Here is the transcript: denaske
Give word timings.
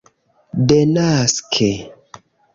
denaske 0.67 1.71